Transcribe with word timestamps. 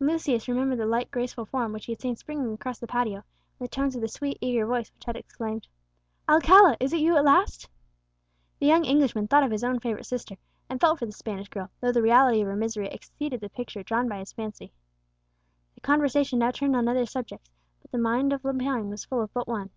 Lucius 0.00 0.48
remembered 0.48 0.80
the 0.80 0.84
light 0.86 1.08
graceful 1.12 1.44
form 1.46 1.72
which 1.72 1.86
he 1.86 1.92
had 1.92 2.00
seen 2.00 2.16
springing 2.16 2.52
across 2.52 2.80
the 2.80 2.86
patio, 2.88 3.18
and 3.22 3.24
the 3.60 3.68
tones 3.68 3.94
of 3.94 4.00
the 4.02 4.08
sweet 4.08 4.36
eager 4.40 4.66
voice 4.66 4.90
which 4.92 5.04
had 5.04 5.14
exclaimed, 5.14 5.68
"Alcala, 6.28 6.76
is 6.80 6.92
it 6.92 6.98
you 6.98 7.16
at 7.16 7.22
last?" 7.24 7.68
The 8.58 8.66
young 8.66 8.84
Englishman 8.84 9.28
thought 9.28 9.44
of 9.44 9.52
his 9.52 9.62
own 9.62 9.78
favourite 9.78 10.04
sister, 10.06 10.34
and 10.68 10.80
felt 10.80 10.98
for 10.98 11.06
the 11.06 11.12
Spanish 11.12 11.46
girl, 11.48 11.70
though 11.80 11.92
the 11.92 12.02
reality 12.02 12.40
of 12.40 12.48
her 12.48 12.56
misery 12.56 12.88
exceeded 12.88 13.40
the 13.40 13.48
picture 13.50 13.84
drawn 13.84 14.08
by 14.08 14.18
his 14.18 14.32
fancy. 14.32 14.72
The 15.76 15.80
conversation 15.80 16.40
now 16.40 16.50
turned 16.50 16.74
on 16.74 16.88
other 16.88 17.06
subjects, 17.06 17.48
but 17.80 17.92
the 17.92 17.98
mind 17.98 18.32
of 18.32 18.44
Lepine 18.44 18.88
was 18.90 19.04
full 19.04 19.20
of 19.22 19.32
but 19.32 19.46
one. 19.46 19.70